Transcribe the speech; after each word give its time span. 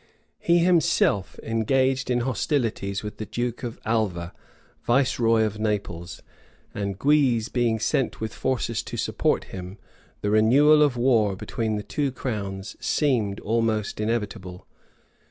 He 0.39 0.57
himself 0.57 1.37
engaged 1.43 2.09
in 2.09 2.21
hostilities 2.21 3.03
with 3.03 3.17
the 3.17 3.25
duke 3.27 3.61
of 3.61 3.79
Alva, 3.85 4.33
viceroy 4.83 5.43
of 5.43 5.59
Naples; 5.59 6.23
and 6.73 6.97
Guise 6.97 7.49
being 7.49 7.77
sent 7.77 8.19
with 8.19 8.33
forces 8.33 8.81
to 8.81 8.97
support 8.97 9.43
him, 9.53 9.77
the 10.21 10.31
renewal 10.31 10.81
of 10.81 10.97
war 10.97 11.35
between 11.35 11.75
the 11.75 11.83
two 11.83 12.11
crowns 12.11 12.75
seemed 12.79 13.39
almost 13.41 13.99
inevitable. 13.99 14.65